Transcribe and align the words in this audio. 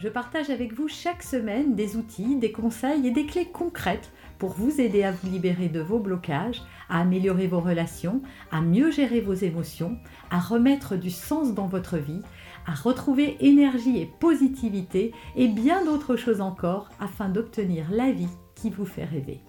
je 0.00 0.08
partage 0.08 0.48
avec 0.48 0.72
vous 0.72 0.88
chaque 0.88 1.22
semaine 1.22 1.74
des 1.74 1.96
outils, 1.96 2.36
des 2.36 2.52
conseils 2.52 3.06
et 3.06 3.10
des 3.10 3.26
clés 3.26 3.50
concrètes 3.52 4.10
pour 4.38 4.54
vous 4.54 4.80
aider 4.80 5.02
à 5.02 5.12
vous 5.12 5.30
libérer 5.30 5.68
de 5.68 5.80
vos 5.80 5.98
blocages, 5.98 6.62
à 6.88 7.00
améliorer 7.00 7.46
vos 7.46 7.60
relations, 7.60 8.22
à 8.50 8.62
mieux 8.62 8.90
gérer 8.90 9.20
vos 9.20 9.34
émotions, 9.34 9.98
à 10.30 10.40
remettre 10.40 10.96
du 10.96 11.10
sens 11.10 11.52
dans 11.52 11.66
votre 11.66 11.98
vie, 11.98 12.22
à 12.66 12.72
retrouver 12.72 13.36
énergie 13.40 14.00
et 14.00 14.10
positivité 14.20 15.12
et 15.36 15.48
bien 15.48 15.84
d'autres 15.84 16.16
choses 16.16 16.40
encore 16.40 16.88
afin 16.98 17.28
d'obtenir 17.28 17.90
la 17.90 18.10
vie 18.10 18.28
qui 18.54 18.70
vous 18.70 18.86
fait 18.86 19.04
rêver 19.04 19.40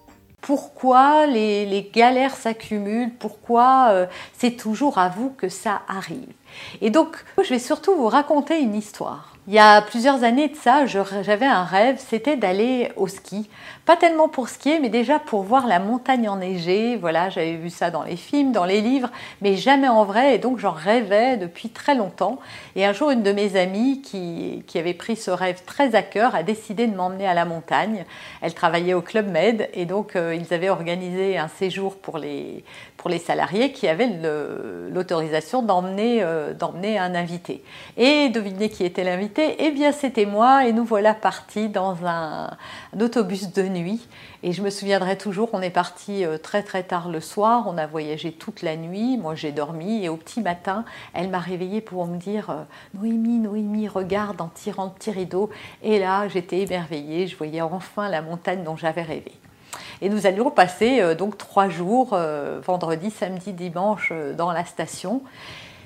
pourquoi 0.42 1.28
les, 1.28 1.92
galères 1.94 2.36
s'accumulent, 2.36 3.14
pourquoi 3.20 3.90
euh, 3.92 4.08
c'est 4.34 4.58
toujours 4.58 4.98
à 4.98 5.08
vous 5.08 5.30
que 5.30 5.50
ça 5.50 5.84
arrive? 5.88 6.34
Et 6.82 6.90
donc, 6.90 7.24
je 7.44 7.50
vais 7.50 7.60
surtout 7.60 7.96
vous 7.96 8.08
raconter 8.08 8.60
une 8.60 8.76
histoire. 8.76 9.32
Il 9.48 9.56
y 9.56 9.60
a 9.60 9.82
plusieurs 9.82 10.24
années 10.24 10.50
de 10.50 10.56
ça, 10.56 10.86
j'avais 10.86 11.48
un 11.48 11.64
rêve, 11.64 11.98
c'était 11.98 12.38
d'aller 12.38 12.92
au 12.96 13.08
ski. 13.08 13.50
Pas 13.86 13.98
tellement 13.98 14.30
pour 14.30 14.50
skier, 14.50 14.80
mais 14.80 14.90
déjà 14.90 15.18
pour 15.18 15.42
voir 15.42 15.66
la 15.66 15.80
montagne 15.80 16.30
enneigée. 16.30 16.96
Voilà, 16.96 17.32
j'avais 17.32 17.56
vu 17.56 17.72
ça 17.72 17.90
dans 17.90 18.04
les 18.04 18.16
films, 18.16 18.52
dans 18.52 18.66
les 18.66 18.82
livres, 18.82 19.10
mais 19.42 19.58
jamais 19.58 19.88
en 19.88 20.06
vrai. 20.06 20.36
Et 20.36 20.38
donc 20.38 20.60
j'en 20.60 20.72
rêvais 20.72 21.38
depuis 21.38 21.70
très 21.70 21.96
longtemps. 21.96 22.38
Et 22.76 22.86
un 22.86 22.94
jour, 22.94 23.10
une 23.10 23.24
de 23.24 23.32
mes 23.32 23.56
amies 23.56 24.04
qui, 24.04 24.64
avait 24.76 24.94
pris 24.94 25.16
ce 25.16 25.32
rêve 25.32 25.64
très 25.66 25.96
à 25.96 26.04
cœur 26.04 26.36
a 26.36 26.44
décidé 26.44 26.86
de 26.86 26.96
m'emmener 26.96 27.28
à 27.28 27.34
la 27.34 27.46
montagne. 27.46 28.06
Elle 28.42 28.54
travaillait 28.54 28.94
au 28.94 29.02
Club 29.02 29.28
Med 29.28 29.70
et 29.74 29.86
donc 29.86 30.16
euh, 30.16 30.36
ils 30.36 30.54
avaient 30.54 30.70
organisé 30.70 31.40
un 31.40 31.48
séjour 31.48 31.96
pour 31.96 32.20
les, 32.20 32.64
pour 33.02 33.10
les 33.10 33.18
salariés 33.18 33.72
qui 33.72 33.88
avaient 33.88 34.12
l'autorisation 34.92 35.64
d'emmener 35.64 36.22
euh, 36.22 36.54
d'emmener 36.54 37.00
un 37.00 37.16
invité. 37.16 37.64
Et 37.98 38.30
devinez 38.30 38.70
qui 38.70 38.84
était 38.84 39.04
l'invité? 39.04 39.56
Eh 39.58 39.72
bien, 39.72 39.92
c'était 39.92 40.28
moi 40.28 40.68
et 40.68 40.72
nous 40.72 40.84
voilà 40.84 41.16
partis 41.16 41.68
dans 41.68 41.98
un, 42.06 42.52
autobus 43.00 43.54
de 43.54 43.64
nuit. 43.64 44.08
Et 44.44 44.52
je 44.52 44.62
me 44.62 44.70
souviendrai 44.70 45.18
toujours, 45.18 45.50
on 45.54 45.64
est 45.64 45.72
parti 45.72 46.24
euh, 46.24 46.38
très 46.38 46.62
très 46.62 46.84
tard 46.84 47.10
le 47.10 47.22
soir, 47.22 47.66
on 47.66 47.80
a 47.80 47.88
voyagé 47.88 48.34
toute 48.34 48.62
la 48.62 48.76
nuit, 48.76 49.18
moi 49.18 49.34
j'ai 49.34 49.52
dormi 49.52 50.06
et 50.06 50.10
au 50.10 50.16
petit 50.16 50.42
matin, 50.42 50.86
elle 51.16 51.30
m'a 51.30 51.40
réveillée 51.40 51.82
pour 51.82 52.06
me 52.06 52.18
dire 52.18 52.52
euh, 52.52 52.64
Noémie, 52.94 53.40
Noémie, 53.40 53.88
regarde 53.88 54.40
en 54.42 54.50
tirant 54.54 54.86
le 54.86 54.92
petit 54.92 55.10
rideau. 55.10 55.50
Et 55.82 55.98
là, 55.98 56.28
j'étais 56.28 56.60
émerveillée, 56.60 57.26
je 57.26 57.36
voyais 57.36 57.62
enfin 57.62 58.10
la 58.10 58.22
montagne 58.22 58.64
dont 58.64 58.76
j'avais 58.78 59.02
rêvé. 59.02 59.41
Et 60.02 60.10
nous 60.10 60.26
allions 60.26 60.50
passer 60.50 61.00
euh, 61.00 61.14
donc 61.14 61.38
trois 61.38 61.70
jours, 61.70 62.10
euh, 62.14 62.60
vendredi, 62.66 63.12
samedi, 63.12 63.54
dimanche, 63.54 64.10
euh, 64.12 64.34
dans 64.34 64.52
la 64.52 64.66
station. 64.66 65.22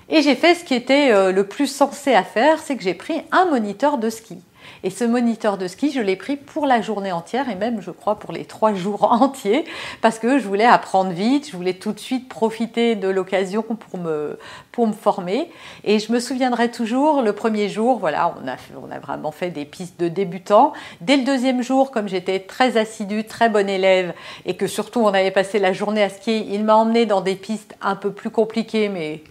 Et 0.08 0.22
j'ai 0.22 0.36
fait 0.36 0.56
ce 0.56 0.64
qui 0.64 0.76
était 0.76 1.32
le 1.32 1.48
plus 1.48 1.66
sensé 1.66 2.14
à 2.14 2.24
faire, 2.24 2.60
c'est 2.60 2.78
que 2.78 2.84
j'ai 2.84 2.94
pris 2.94 3.24
un 3.32 3.46
moniteur 3.46 3.98
de 3.98 4.12
ski. 4.12 4.38
Et 4.84 4.90
ce 4.90 5.04
moniteur 5.04 5.58
de 5.58 5.68
ski, 5.68 5.92
je 5.92 6.00
l'ai 6.00 6.16
pris 6.16 6.36
pour 6.36 6.66
la 6.66 6.82
journée 6.82 7.12
entière 7.12 7.50
et 7.50 7.56
même, 7.56 7.82
je 7.82 7.92
crois, 7.92 8.20
pour 8.20 8.32
les 8.32 8.46
trois 8.46 8.74
jours 8.74 9.04
entiers, 9.12 9.66
parce 10.02 10.20
que 10.20 10.40
je 10.40 10.48
voulais 10.48 10.66
apprendre 10.66 11.12
vite, 11.12 11.50
je 11.50 11.56
voulais 11.56 11.74
tout 11.74 11.92
de 11.92 12.00
suite 12.00 12.30
profiter 12.30 12.96
de 12.96 13.08
l'occasion 13.08 13.64
pour 13.64 14.00
me, 14.00 14.38
pour 14.72 14.88
me 14.88 14.94
former. 14.94 15.50
Et 15.84 16.00
je 16.00 16.12
me 16.12 16.20
souviendrai 16.20 16.72
toujours, 16.72 17.22
le 17.22 17.34
premier 17.34 17.70
jour, 17.70 17.98
voilà, 17.98 18.36
on 18.42 18.48
a, 18.48 18.56
on 18.81 18.92
a 18.92 19.00
vraiment 19.00 19.31
fait 19.31 19.50
des 19.50 19.66
pistes 19.66 20.00
de 20.00 20.08
débutants. 20.08 20.74
Dès 21.02 21.18
le 21.18 21.24
deuxième 21.24 21.62
jour, 21.62 21.92
comme 21.92 22.08
j'étais 22.08 22.40
très 22.40 22.78
assidue, 22.78 23.24
très 23.24 23.50
bonne 23.50 23.70
élève, 23.70 24.14
et 24.46 24.56
que 24.56 24.68
surtout 24.68 25.02
on 25.02 25.08
avait 25.08 25.31
passé 25.31 25.59
la 25.59 25.74
journée 25.74 26.04
à 26.04 26.09
skier, 26.09 26.46
il 26.52 26.64
m'a 26.64 26.75
emmené 26.75 27.06
dans 27.06 27.22
des 27.22 27.36
pistes 27.36 27.75
un 27.81 27.96
peu 27.96 28.12
plus 28.12 28.30
compliquées, 28.30 28.90
mais 28.90 29.22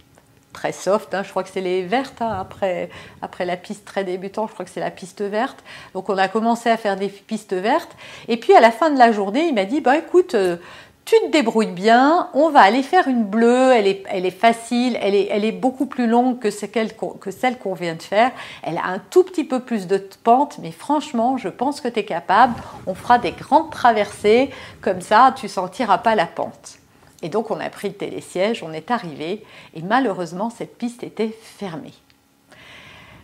très 0.55 0.71
soft. 0.71 1.13
Hein. 1.13 1.21
je 1.23 1.29
crois 1.29 1.43
que 1.43 1.49
c'est 1.49 1.61
les 1.61 1.83
vertes 1.83 2.21
hein, 2.21 2.37
après, 2.39 2.89
après 3.21 3.45
la 3.45 3.57
piste 3.57 3.85
très 3.85 4.03
débutant. 4.03 4.47
Je 4.47 4.53
crois 4.53 4.65
que 4.65 4.71
c'est 4.71 4.79
la 4.79 4.89
piste 4.89 5.21
verte. 5.21 5.63
Donc 5.93 6.09
on 6.09 6.17
a 6.17 6.29
commencé 6.29 6.69
à 6.69 6.77
faire 6.77 6.95
des 6.95 7.09
pistes 7.09 7.53
vertes. 7.53 7.95
Et 8.29 8.37
puis 8.37 8.55
à 8.55 8.61
la 8.61 8.71
fin 8.71 8.89
de 8.89 8.97
la 8.97 9.11
journée, 9.11 9.47
il 9.47 9.53
m'a 9.53 9.65
dit 9.65 9.81
bah 9.81 9.97
écoute. 9.97 10.33
Euh, 10.33 10.55
tu 11.03 11.13
te 11.27 11.31
débrouilles 11.31 11.67
bien, 11.67 12.29
on 12.33 12.49
va 12.49 12.61
aller 12.61 12.81
faire 12.81 13.07
une 13.07 13.25
bleue, 13.25 13.71
elle 13.71 13.85
est, 13.85 14.03
elle 14.09 14.25
est 14.25 14.31
facile, 14.31 14.97
elle 14.99 15.13
est, 15.13 15.27
elle 15.29 15.45
est 15.45 15.51
beaucoup 15.51 15.85
plus 15.85 16.07
longue 16.07 16.39
que, 16.39 16.49
celle 16.49 16.89
qu'on 16.95 17.73
vient 17.75 17.93
de 17.93 18.01
faire, 18.01 18.31
elle 18.63 18.79
a 18.79 18.87
un 18.87 18.97
tout 18.97 19.23
petit 19.23 19.43
peu 19.43 19.59
plus 19.59 19.85
de 19.85 19.99
pente, 20.23 20.57
mais 20.63 20.71
franchement, 20.71 21.37
je 21.37 21.49
pense 21.49 21.79
que 21.79 21.87
tu 21.89 21.99
es 21.99 22.05
capable, 22.05 22.55
on 22.87 22.95
fera 22.95 23.19
des 23.19 23.33
grandes 23.33 23.69
traversées, 23.69 24.49
comme 24.81 24.99
ça, 24.99 25.31
tu 25.37 25.47
sentiras 25.47 25.99
pas 25.99 26.15
la 26.15 26.25
pente. 26.25 26.79
Et 27.21 27.29
donc 27.29 27.51
on 27.51 27.59
a 27.59 27.69
pris 27.69 27.89
le 27.89 27.95
télésiège, 27.95 28.63
on 28.63 28.73
est 28.73 28.91
arrivé 28.91 29.43
et 29.73 29.81
malheureusement 29.81 30.49
cette 30.49 30.77
piste 30.77 31.03
était 31.03 31.35
fermée. 31.41 31.93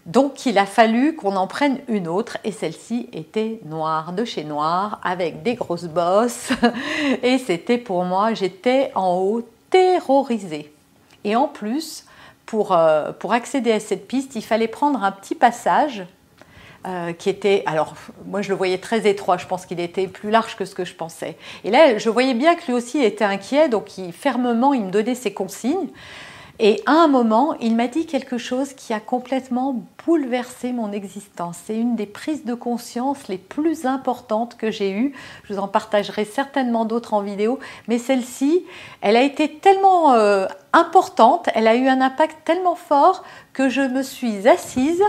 Donc 0.05 0.45
il 0.45 0.57
a 0.57 0.65
fallu 0.65 1.15
qu'on 1.15 1.35
en 1.35 1.45
prenne 1.45 1.79
une 1.87 2.07
autre 2.07 2.37
et 2.43 2.51
celle-ci 2.51 3.07
était 3.13 3.59
noire, 3.65 4.13
de 4.13 4.25
chez 4.25 4.43
noir, 4.43 4.99
avec 5.03 5.43
des 5.43 5.53
grosses 5.53 5.85
bosses. 5.85 6.51
Et 7.23 7.37
c'était 7.37 7.77
pour 7.77 8.03
moi, 8.03 8.33
j'étais 8.33 8.91
en 8.95 9.17
haut 9.17 9.47
terrorisée. 9.69 10.73
Et 11.23 11.35
en 11.35 11.47
plus, 11.47 12.05
pour, 12.47 12.71
euh, 12.71 13.11
pour 13.11 13.33
accéder 13.33 13.71
à 13.71 13.79
cette 13.79 14.07
piste, 14.07 14.35
il 14.35 14.41
fallait 14.41 14.67
prendre 14.67 15.03
un 15.03 15.11
petit 15.11 15.35
passage 15.35 16.03
euh, 16.87 17.13
qui 17.13 17.29
était, 17.29 17.63
alors 17.67 17.93
moi 18.25 18.41
je 18.41 18.49
le 18.49 18.55
voyais 18.55 18.79
très 18.79 19.07
étroit, 19.07 19.37
je 19.37 19.45
pense 19.45 19.65
qu'il 19.65 19.79
était 19.79 20.07
plus 20.07 20.31
large 20.31 20.55
que 20.55 20.65
ce 20.65 20.73
que 20.73 20.83
je 20.83 20.95
pensais. 20.95 21.37
Et 21.63 21.69
là, 21.69 21.97
je 21.97 22.09
voyais 22.09 22.33
bien 22.33 22.55
que 22.55 22.65
lui 22.65 22.73
aussi 22.73 23.03
était 23.03 23.23
inquiet, 23.23 23.69
donc 23.69 23.97
il, 23.97 24.11
fermement, 24.11 24.73
il 24.73 24.85
me 24.85 24.91
donnait 24.91 25.15
ses 25.15 25.33
consignes. 25.33 25.89
Et 26.63 26.81
à 26.85 26.91
un 26.91 27.07
moment, 27.07 27.55
il 27.59 27.75
m'a 27.75 27.87
dit 27.87 28.05
quelque 28.05 28.37
chose 28.37 28.73
qui 28.73 28.93
a 28.93 28.99
complètement 28.99 29.83
bouleversé 30.05 30.73
mon 30.73 30.91
existence. 30.91 31.57
C'est 31.65 31.75
une 31.75 31.95
des 31.95 32.05
prises 32.05 32.45
de 32.45 32.53
conscience 32.53 33.27
les 33.27 33.39
plus 33.39 33.85
importantes 33.85 34.57
que 34.57 34.69
j'ai 34.69 34.91
eues. 34.91 35.13
Je 35.43 35.53
vous 35.53 35.59
en 35.59 35.67
partagerai 35.67 36.23
certainement 36.23 36.85
d'autres 36.85 37.15
en 37.15 37.21
vidéo, 37.21 37.59
mais 37.87 37.97
celle-ci, 37.97 38.63
elle 39.01 39.15
a 39.15 39.23
été 39.23 39.57
tellement 39.57 40.13
euh, 40.13 40.45
importante, 40.71 41.49
elle 41.55 41.67
a 41.67 41.75
eu 41.75 41.87
un 41.87 41.99
impact 41.99 42.37
tellement 42.45 42.75
fort 42.75 43.23
que 43.53 43.69
je 43.69 43.81
me 43.81 44.03
suis 44.03 44.47
assise 44.47 45.03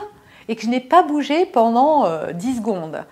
et 0.48 0.56
que 0.56 0.62
je 0.62 0.68
n'ai 0.68 0.80
pas 0.80 1.02
bougé 1.02 1.46
pendant 1.46 2.04
10 2.32 2.48
euh, 2.48 2.56
secondes. 2.56 3.04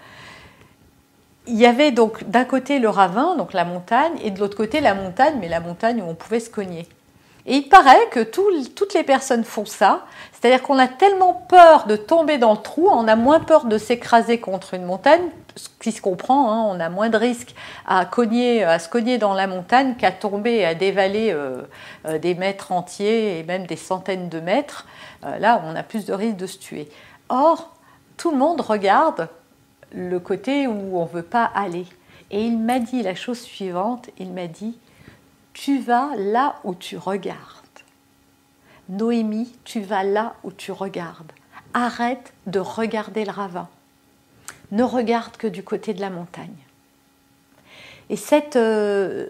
Il 1.47 1.57
y 1.57 1.67
avait 1.67 1.91
donc 1.91 2.25
d'un 2.25 2.45
côté 2.45 2.79
le 2.79 2.89
ravin, 2.89 3.37
donc 3.37 3.53
la 3.53 3.65
montagne, 3.65 4.13
et 4.23 4.31
de 4.31 4.39
l'autre 4.39 4.57
côté 4.57 4.81
la 4.81 4.95
montagne, 4.95 5.37
mais 5.41 5.49
la 5.49 5.61
montagne 5.61 6.03
où 6.03 6.09
on 6.09 6.15
pouvait 6.15 6.41
se 6.41 6.51
cogner. 6.51 6.87
Et 7.47 7.57
il 7.57 7.69
paraît 7.69 8.07
que 8.11 8.21
toutes 8.21 8.95
les 8.95 9.03
personnes 9.03 9.45
font 9.45 9.65
ça, 9.65 10.05
c'est-à-dire 10.33 10.63
qu'on 10.63 10.79
a 10.79 10.89
tellement 10.89 11.35
peur 11.49 11.87
de 11.87 11.97
tomber 11.97 12.39
dans 12.39 12.53
le 12.53 12.59
trou, 12.59 12.89
on 12.91 13.09
a 13.09 13.17
moins 13.17 13.41
peur 13.41 13.65
de 13.65 13.79
s'écraser 13.79 14.39
contre 14.39 14.75
une 14.75 14.85
montagne, 14.85 15.23
ce 15.57 15.69
qui 15.81 15.91
se 15.91 16.01
comprend, 16.01 16.53
hein, 16.53 16.65
on 16.69 16.79
a 16.81 16.89
moins 16.89 17.09
de 17.09 17.17
risques 17.17 17.55
à, 17.87 18.05
cogner, 18.05 18.63
à 18.63 18.79
se 18.79 18.89
cogner 18.89 19.19
dans 19.19 19.35
la 19.35 19.47
montagne 19.47 19.95
qu'à 19.97 20.13
tomber 20.13 20.65
à 20.65 20.75
dévaler 20.75 21.33
euh, 21.33 21.63
euh, 22.07 22.19
des 22.19 22.35
mètres 22.35 22.73
entiers 22.73 23.39
et 23.39 23.43
même 23.43 23.67
des 23.67 23.77
centaines 23.77 24.29
de 24.29 24.41
mètres. 24.41 24.87
là, 25.39 25.63
on 25.67 25.75
a 25.75 25.83
plus 25.83 26.05
de 26.05 26.13
risques 26.13 26.37
de 26.37 26.47
se 26.47 26.59
tuer. 26.59 26.89
Or, 27.31 27.75
tout 28.17 28.33
le 28.33 28.37
monde 28.37 28.61
regarde 28.61 29.29
le 29.93 30.19
côté 30.19 30.67
où 30.67 30.99
on 30.99 31.05
ne 31.05 31.11
veut 31.11 31.23
pas 31.23 31.45
aller. 31.45 31.87
Et 32.31 32.45
il 32.45 32.59
m'a 32.59 32.79
dit 32.79 33.03
la 33.03 33.15
chose 33.15 33.41
suivante, 33.41 34.11
il 34.19 34.31
m'a 34.33 34.47
dit, 34.47 34.79
tu 35.53 35.81
vas 35.81 36.11
là 36.17 36.57
où 36.65 36.75
tu 36.75 36.97
regardes. 36.97 37.57
Noémie, 38.89 39.53
tu 39.65 39.81
vas 39.81 40.03
là 40.03 40.35
où 40.43 40.53
tu 40.53 40.73
regardes. 40.73 41.33
Arrête 41.73 42.33
de 42.47 42.59
regarder 42.59 43.25
le 43.25 43.31
ravin. 43.31 43.69
Ne 44.73 44.83
regarde 44.83 45.37
que 45.37 45.47
du 45.47 45.63
côté 45.63 45.95
de 45.95 46.01
la 46.01 46.11
montagne. 46.11 46.49
Et 48.09 48.17
cette, 48.17 48.57
euh, 48.57 49.29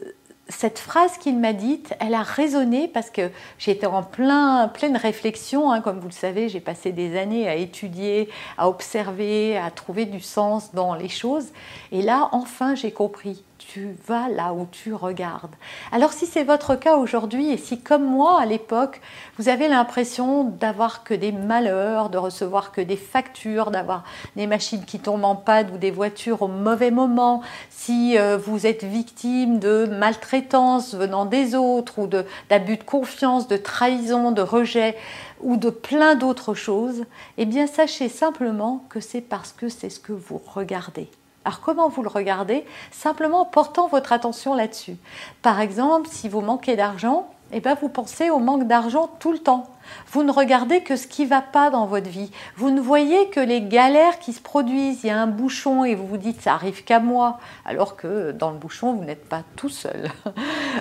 cette 0.51 0.79
phrase 0.79 1.17
qu'il 1.19 1.39
m'a 1.39 1.53
dite, 1.53 1.95
elle 2.01 2.15
a 2.15 2.23
résonné 2.23 2.89
parce 2.89 3.11
que 3.11 3.31
j'étais 3.59 3.87
en 3.87 4.03
plein, 4.03 4.69
pleine 4.69 4.97
réflexion. 4.97 5.71
Hein, 5.71 5.81
comme 5.81 5.99
vous 5.99 6.09
le 6.09 6.13
savez, 6.13 6.49
j'ai 6.49 6.61
passé 6.61 6.93
des 6.93 7.19
années 7.19 7.49
à 7.49 7.55
étudier, 7.55 8.29
à 8.59 8.69
observer, 8.69 9.57
à 9.57 9.71
trouver 9.71 10.05
du 10.05 10.21
sens 10.21 10.75
dans 10.75 10.95
les 10.95 11.09
choses. 11.09 11.47
Et 11.93 12.03
là, 12.03 12.29
enfin, 12.33 12.75
j'ai 12.75 12.93
compris. 12.93 13.43
Tu 13.61 13.95
vas 14.07 14.29
là 14.29 14.55
où 14.55 14.67
tu 14.71 14.95
regardes. 14.95 15.55
Alors 15.93 16.13
si 16.13 16.25
c'est 16.25 16.45
votre 16.45 16.77
cas 16.77 16.97
aujourd'hui 16.97 17.51
et 17.51 17.59
si 17.59 17.79
comme 17.79 18.05
moi 18.05 18.41
à 18.41 18.47
l'époque, 18.47 19.01
vous 19.39 19.49
avez 19.49 19.69
l'impression 19.69 20.45
d'avoir 20.45 21.05
que 21.05 21.13
des 21.13 21.31
malheurs, 21.31 22.09
de 22.09 22.17
recevoir 22.17 22.73
que 22.73 22.81
des 22.81 22.97
factures, 22.97 23.71
d'avoir 23.71 24.05
des 24.35 24.47
machines 24.47 24.85
qui 24.85 24.99
tombent 24.99 25.25
en 25.25 25.37
panne 25.37 25.71
ou 25.75 25.79
des 25.79 25.91
voitures 25.91 26.41
au 26.43 26.49
mauvais 26.49 26.91
moment, 26.91 27.43
si 27.69 28.17
euh, 28.19 28.39
vous 28.39 28.67
êtes 28.67 28.83
victime 28.83 29.59
de 29.59 29.87
maltraitance 29.87 30.95
venant 30.95 31.27
des 31.27 31.55
autres 31.55 31.99
ou 31.99 32.07
d'abus 32.07 32.77
de, 32.77 32.81
de 32.81 32.85
confiance, 32.85 33.47
de 33.47 33.59
trahison, 33.59 34.33
de 34.33 34.43
rejet 34.43 34.97
ou 35.43 35.59
de 35.59 35.71
plein 35.71 36.15
d'autres 36.15 36.55
choses, 36.55 37.05
eh 37.37 37.45
bien 37.45 37.67
sachez 37.67 38.09
simplement 38.09 38.85
que 38.89 39.01
c'est 39.01 39.21
parce 39.21 39.53
que 39.53 39.69
c'est 39.69 39.91
ce 39.91 40.01
que 40.01 40.13
vous 40.13 40.41
regardez. 40.55 41.09
Alors 41.45 41.61
comment 41.61 41.89
vous 41.89 42.03
le 42.03 42.09
regardez 42.09 42.65
Simplement 42.91 43.43
en 43.43 43.45
portant 43.47 43.89
votre 43.89 44.13
attention 44.13 44.55
là-dessus. 44.55 44.97
Par 45.43 45.61
exemple, 45.61 46.09
si 46.11 46.29
vous 46.29 46.43
manquez 46.43 46.77
d'argent, 46.77 47.31
eh 47.53 47.61
bien 47.61 47.75
vous 47.75 47.89
pensez 47.89 48.31
au 48.31 48.39
manque 48.39 48.67
d'argent 48.67 49.09
tout 49.19 49.33
le 49.33 49.39
temps. 49.39 49.71
Vous 50.13 50.23
ne 50.23 50.31
regardez 50.31 50.83
que 50.83 50.95
ce 50.95 51.07
qui 51.07 51.25
va 51.25 51.41
pas 51.41 51.71
dans 51.71 51.87
votre 51.87 52.09
vie. 52.09 52.31
Vous 52.57 52.71
ne 52.71 52.81
voyez 52.81 53.29
que 53.31 53.41
les 53.41 53.63
galères 53.63 54.19
qui 54.21 54.33
se 54.33 54.41
produisent. 54.41 55.03
Il 55.03 55.09
y 55.09 55.11
a 55.11 55.21
un 55.21 55.27
bouchon 55.27 55.85
et 55.85 55.95
vous 55.95 56.07
vous 56.07 56.17
dites 56.17 56.43
ça 56.43 56.55
arrive 56.55 56.85
qu'à 56.85 57.01
moi, 57.01 57.41
alors 57.65 57.97
que 57.97 58.31
dans 58.33 58.51
le 58.51 58.59
bouchon, 58.59 58.93
vous 58.93 59.05
n'êtes 59.05 59.29
pas 59.29 59.43
tout 59.57 59.69
seul. 59.69 60.11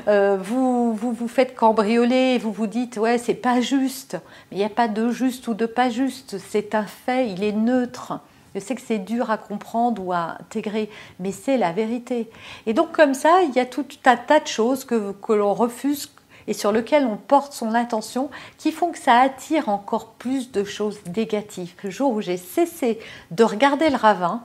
Euh, 0.08 0.38
vous, 0.40 0.94
vous, 0.94 1.12
vous 1.12 1.28
faites 1.28 1.56
cambrioler 1.56 2.36
et 2.36 2.38
vous 2.38 2.52
vous 2.52 2.68
dites 2.68 2.98
ouais, 2.98 3.18
c'est 3.18 3.34
pas 3.34 3.60
juste. 3.60 4.18
Mais 4.50 4.58
il 4.58 4.60
n'y 4.60 4.66
a 4.66 4.70
pas 4.70 4.88
de 4.88 5.10
juste 5.10 5.48
ou 5.48 5.56
de 5.56 5.66
pas 5.66 5.90
juste. 5.90 6.38
C'est 6.38 6.76
un 6.76 6.84
fait, 6.84 7.30
il 7.30 7.44
est 7.44 7.52
neutre. 7.52 8.20
Je 8.56 8.60
sais 8.60 8.76
que 8.76 8.82
c'est 8.82 9.00
dur 9.00 9.30
à 9.30 9.38
comprendre 9.38 10.04
ou 10.04 10.14
à 10.14 10.38
intégrer, 10.40 10.90
mais 11.20 11.32
c'est 11.32 11.58
la 11.58 11.72
vérité. 11.72 12.30
Et 12.66 12.74
donc 12.74 12.92
comme 12.92 13.14
ça, 13.14 13.42
il 13.44 13.54
y 13.54 13.60
a 13.60 13.66
tout 13.66 13.86
un 14.06 14.18
tas 14.18 14.40
de 14.40 14.48
choses 14.48 14.86
que, 14.86 15.12
que 15.14 15.34
l'on 15.34 15.54
refuse 15.54 16.10
et 16.48 16.54
sur 16.54 16.72
lesquelles 16.72 17.06
on 17.06 17.16
porte 17.16 17.54
son 17.54 17.76
attention 17.76 18.32
qui 18.58 18.72
font 18.72 18.92
que 18.92 18.98
ça 18.98 19.20
attire 19.20 19.70
encore 19.70 20.14
plus 20.14 20.52
de 20.52 20.64
choses 20.64 21.00
négatives. 21.16 21.74
Le 21.84 21.92
jour 21.92 22.12
où 22.12 22.22
j'ai 22.22 22.38
cessé 22.38 23.00
de 23.30 23.44
regarder 23.44 23.90
le 23.92 23.96
ravin, 23.96 24.44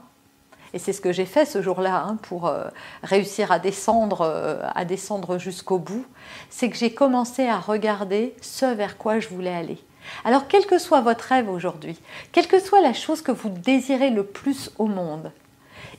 et 0.75 0.77
c'est 0.77 0.93
ce 0.93 1.01
que 1.01 1.11
j'ai 1.11 1.25
fait 1.25 1.45
ce 1.45 1.61
jour-là 1.61 2.05
hein, 2.05 2.17
pour 2.21 2.47
euh, 2.47 2.65
réussir 3.01 3.51
à 3.51 3.59
descendre, 3.59 4.21
euh, 4.21 4.61
à 4.75 4.85
descendre 4.85 5.39
jusqu'au 5.39 5.79
bout, 5.79 6.05
c'est 6.49 6.69
que 6.69 6.75
j'ai 6.75 6.93
commencé 6.93 7.47
à 7.47 7.57
regarder 7.57 8.35
ce 8.41 8.65
vers 8.65 8.97
quoi 8.97 9.19
je 9.19 9.29
voulais 9.29 9.55
aller. 9.55 9.79
Alors 10.23 10.47
quel 10.47 10.65
que 10.65 10.77
soit 10.77 11.01
votre 11.01 11.25
rêve 11.25 11.49
aujourd'hui, 11.49 11.97
quelle 12.31 12.47
que 12.47 12.59
soit 12.59 12.81
la 12.81 12.93
chose 12.93 13.21
que 13.21 13.31
vous 13.31 13.49
désirez 13.49 14.09
le 14.09 14.23
plus 14.23 14.71
au 14.77 14.87
monde, 14.87 15.31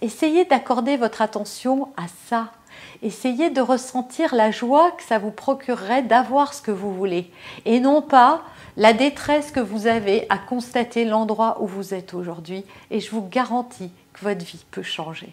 essayez 0.02 0.44
d'accorder 0.44 0.96
votre 0.96 1.22
attention 1.22 1.88
à 1.96 2.06
ça. 2.28 2.52
Essayez 3.02 3.50
de 3.50 3.60
ressentir 3.60 4.34
la 4.34 4.50
joie 4.50 4.90
que 4.92 5.02
ça 5.02 5.18
vous 5.18 5.30
procurerait 5.30 6.02
d'avoir 6.02 6.54
ce 6.54 6.62
que 6.62 6.70
vous 6.70 6.94
voulez 6.94 7.30
et 7.64 7.80
non 7.80 8.02
pas 8.02 8.42
la 8.76 8.92
détresse 8.92 9.50
que 9.50 9.60
vous 9.60 9.86
avez 9.86 10.26
à 10.28 10.38
constater 10.38 11.04
l'endroit 11.04 11.58
où 11.60 11.66
vous 11.66 11.94
êtes 11.94 12.14
aujourd'hui 12.14 12.64
et 12.90 13.00
je 13.00 13.10
vous 13.10 13.26
garantis 13.26 13.90
que 14.12 14.24
votre 14.24 14.44
vie 14.44 14.64
peut 14.70 14.82
changer. 14.82 15.32